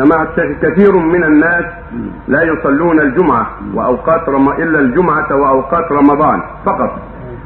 [0.00, 1.64] الشيخ كثير من الناس
[2.28, 4.48] لا يصلون الجمعة وأوقات رم...
[4.48, 6.98] إلا الجمعة وأوقات رمضان فقط.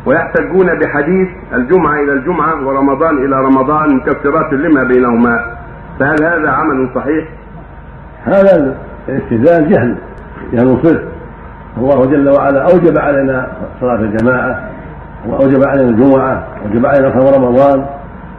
[0.06, 5.56] ويحتجون بحديث الجمعة إلى الجمعة ورمضان إلى رمضان مكفرات لما بينهما.
[6.00, 7.28] فهل هذا عمل صحيح؟
[8.24, 8.76] هذا
[9.08, 9.96] الاستدلال جهل
[10.52, 11.02] جهل صرف
[11.78, 13.46] الله جل وعلا أوجب علينا
[13.80, 14.70] صلاة الجماعة
[15.26, 17.86] وأوجب علينا الجمعة وأوجب علينا صوم رمضان.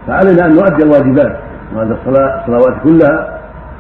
[0.08, 1.38] فعلينا أن نؤدي الواجبات
[1.76, 3.37] نؤدي الصلاة الصلوات كلها.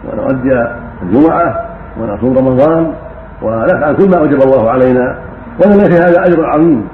[0.07, 0.67] ونؤدي
[1.03, 1.65] الجمعة
[1.99, 2.93] ونصوم رمضان
[3.41, 5.15] ونفعل كل ما أوجب الله علينا
[5.59, 6.87] ولنا في هذا أجر عظيم.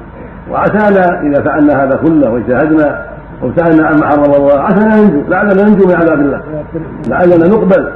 [0.52, 3.06] وعسانا إذا فعلنا هذا كله واجتهدنا
[3.42, 6.42] وابتعدنا عما حرم الله عسانا ننجو لعلنا ننجو من عذاب الله.
[7.08, 7.90] لعلنا نقبل.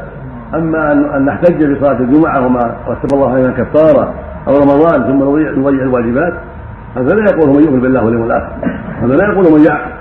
[0.53, 4.13] أما أن نحتج بصلاة الجمعة وما رتب الله علينا كفارة
[4.47, 5.23] أو رمضان ثم
[5.59, 6.33] نضيع الواجبات
[6.95, 8.51] هذا لا يقول من يؤمن بالله واليوم الآخر.
[9.01, 9.91] هذا لا يقول من يعقل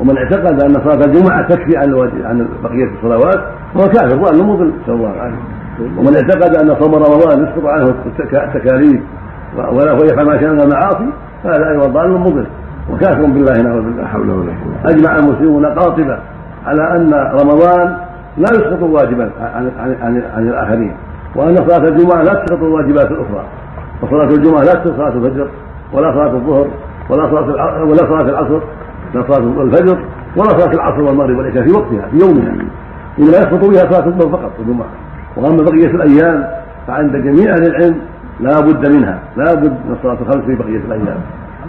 [0.00, 3.40] ومن اعتقد أن صلاة الجمعة تكفي عن عن بقية الصلوات
[3.74, 5.56] فهو كافر ضال مضل نسأل الله العافية
[5.98, 9.00] ومن اعتقد أن صوم رمضان يسقط عنه التكاليف
[9.56, 11.08] ولا يفعل ما شاء من المعاصي
[11.44, 12.46] فهذا أيضا ضال مضل
[12.92, 14.06] وكافر بالله نعوذ بالله.
[14.06, 14.92] حول ولا قوة.
[14.92, 16.18] أجمع المسلمون قاطبة
[16.66, 17.96] على أن رمضان
[18.36, 20.96] لا يسقط الواجبات عن عن عن, عن الآخرين
[21.36, 23.44] وأن صلاة الجمعة لا تسقط الواجبات الأخرى.
[24.02, 25.48] وصلاة الجمعة لا تسقط صلاة الفجر
[25.92, 26.66] ولا صلاة الظهر
[27.10, 28.58] ولا صلاة ولا صلاة العصر.
[28.58, 28.62] لا
[29.12, 29.98] صلاة الفجر
[30.36, 32.54] ولا صلاة العصر والمغرب والعشاء في وقتها في يومها.
[33.18, 34.88] إنما يسقط بها صلاة الظهر فقط الجمعة.
[35.36, 36.46] وأما بقية الأيام
[36.86, 37.96] فعند جميع أهل العلم
[38.40, 41.18] لا بد منها لا بد من الصلاة الخمس في بقية الأيام.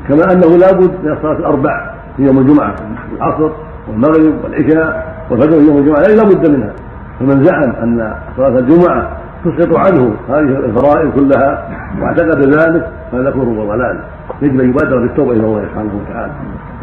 [0.07, 2.75] كما أنه لا بد من الصلاة الأربع في يوم الجمعة
[3.17, 3.51] العصر
[3.87, 6.73] والمغرب والعشاء والفجر في يوم الجمعة لا بد منها.
[7.19, 9.17] فمن زعم أن صلاة الجمعة
[9.51, 11.69] تسقط عنه هذه الفرائض كلها
[12.01, 13.99] واعتقد ذلك فهذا كفر وضلال
[14.41, 16.31] يجب أن يبادر بالتوبة إلى الله سبحانه وتعالى.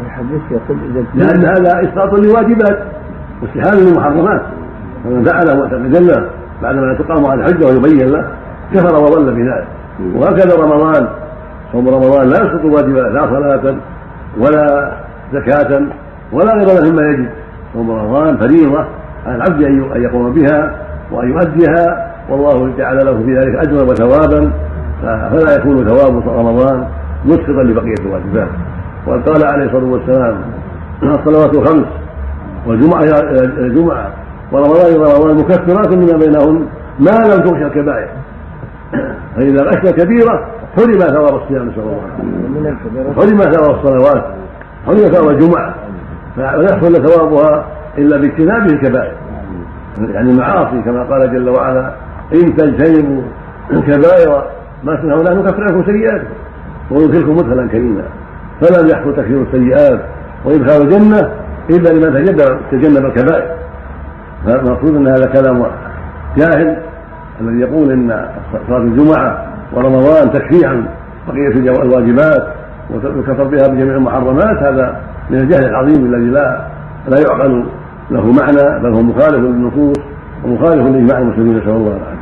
[0.05, 2.79] الحديث يقول إذا لأن هذا إسقاط لواجبات
[3.41, 4.41] واستحاله للمحرمات.
[5.03, 6.29] فمن فعله معتقدا
[6.63, 8.29] بعدما تقام على الحجة ويبين له
[8.73, 9.67] كفر وضل بذلك.
[10.15, 11.07] وهكذا رمضان.
[11.71, 13.75] صوم رمضان لا يسقط الواجبات لا صلاة
[14.37, 14.91] ولا
[15.33, 15.81] زكاة
[16.31, 17.29] ولا غير مما يجب.
[17.73, 18.85] صوم رمضان فريضة
[19.25, 20.71] على العبد أن يقوم بها
[21.11, 24.51] وأن يؤديها والله جعل له في ذلك أجرا وثوابا
[25.01, 26.87] فلا يكون ثواب رمضان
[27.25, 28.47] مسقطا لبقية الواجبات
[29.07, 30.41] وقد قال عليه الصلاة والسلام
[31.03, 31.87] الصلوات الخمس
[32.67, 33.03] والجمعة
[33.57, 34.09] الجمعة
[34.51, 36.65] ورمضان إلى رمضان مكفرات لما بينهن
[36.99, 38.07] ما لم تغش الكبائر.
[39.35, 43.13] فإذا غش كبيرة حرم ثواب الصيام نسأل الله.
[43.15, 44.25] حرم ثواب الصلوات
[44.85, 45.75] حرم ثواب الجمعة.
[46.35, 47.65] فلا يحصل ثوابها
[47.97, 49.13] إلا باجتناب الكبائر.
[49.99, 51.91] يعني المعاصي كما قال جل وعلا
[52.33, 53.21] إن تجتنبوا
[53.71, 54.43] الكبائر
[54.83, 56.27] ما تنهون عنه نكفر عنكم سيئاتكم
[56.91, 58.03] وندخلكم مدخلا كريما.
[58.61, 59.99] فلم يحصل تكفير السيئات
[60.45, 61.31] وإدخال الجنة
[61.69, 62.25] إلا لمن
[62.71, 63.55] تجنب الكبائر.
[64.45, 65.65] فالمقصود أن هذا كلام
[66.37, 66.77] جاهل
[67.41, 68.25] الذي يقول إن
[68.67, 70.85] صلاة الجمعة ورمضان تكفي عن
[71.27, 72.47] بقية الواجبات
[72.93, 76.67] وكفر بها بجميع المحرمات هذا من الجهل العظيم الذي لا
[77.07, 77.65] لا يعقل
[78.11, 79.97] له معنى بل هو مخالف للنصوص
[80.43, 82.14] ومخالف لإجماع المسلمين نسأل الله العافية.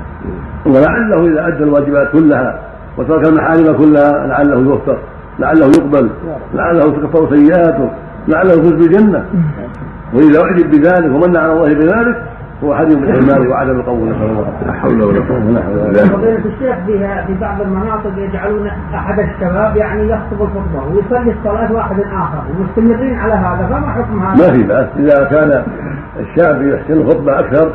[0.65, 2.59] ولعله إذا أدى الواجبات كلها
[2.97, 4.97] وترك المحارم كلها لعله يوفق
[5.39, 6.09] لعله يقبل
[6.53, 7.89] لعله تكفر سيئاته
[8.27, 9.25] لعله يفوز بالجنة.
[10.13, 12.23] وإذا أعجب بذلك ومن على الله بذلك
[12.63, 15.61] هو حريم الاعمال وعدم القبول نسال الله لا حول ولا قوة
[16.07, 16.75] فضيلة الشيخ
[17.27, 23.33] في بعض المناطق يجعلون أحد الشباب يعني يخطب الخطبة ويصلي الصلاة واحد آخر ومستمرين على
[23.33, 24.87] هذا فما حكم هذا؟ ما في بأس.
[24.99, 25.63] إذا كان
[26.19, 27.71] الشاب يحسن الخطبة أكثر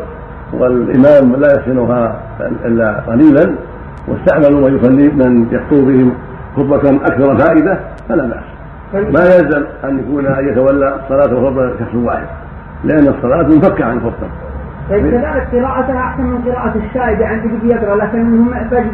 [0.52, 2.20] والإمام لا يحسنها
[2.64, 3.54] إلا قليلا
[4.08, 6.12] واستعملوا من يصلي من يخطب بهم
[6.56, 7.78] خطبة أكثر فائدة
[8.08, 8.44] فلا بأس
[8.94, 12.26] ما يلزم أن يكون أن يتولى الصلاه والخطبه شخص واحد
[12.84, 14.28] لأن الصلاة منفكه عن الخطبة
[14.90, 18.44] طيب كذلك قراءتها أحسن من قراءة الشاهد يعني بيجي يقرأ لكن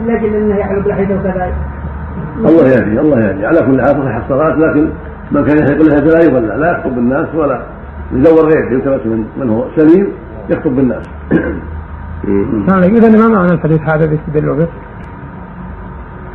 [0.06, 1.54] لاجل أنه يحلق لحيته وكذلك.
[2.38, 4.88] الله يهدي الله يهدي على كل حال تصح الصلاة لكن
[5.30, 7.60] من كان يحلق لحيته لا يولى لا يخطب بالناس ولا
[8.12, 10.06] يدور غيره يلتمس من, من هو سليم
[10.50, 11.02] يخطب بالناس.
[12.84, 14.68] إذا ما معنى الحديث هذا بيستدل به؟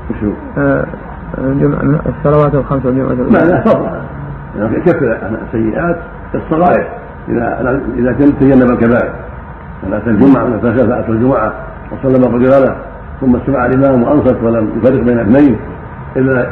[0.10, 0.86] وشو؟ آه
[2.06, 4.02] الصلوات الخمس والجمعة لا لا فضل
[4.78, 5.98] يكفر السيئات؟
[6.36, 6.88] الصغائر.
[7.30, 9.14] إذا إذا تجنب الكبائر.
[9.84, 10.54] من أتى الجمعة من
[11.10, 11.54] الجمعة
[11.92, 12.76] وصلى ما قدر له
[13.22, 15.60] ثم استمع الإمام وأنصت ولم يفرق بين اثنين
[16.16, 16.50] الا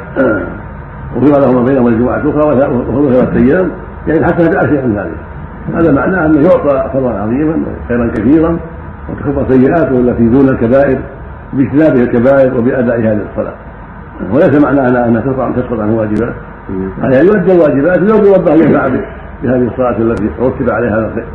[1.15, 3.71] غفر له ما بينهما الجمعه الاخرى وهو ثلاثة أيام
[4.07, 5.17] يعني حتى بعشر من ذلك
[5.73, 8.59] هذا معناه أنه يعطى فضلا عظيما خيرا كثيرا
[9.09, 10.99] وتكفر سيئاته التي دون الكبائر
[11.53, 13.53] باجتنابه الكبائر وبأداء هذه الصلاة.
[14.31, 16.33] وليس معناه انها تسقط عنه واجبات.
[17.01, 18.87] عليه ان يؤدي الواجبات ويرضي ربه أن ينفع
[19.43, 21.25] بهذه الصلاة التي رتب عليها هذا الخير.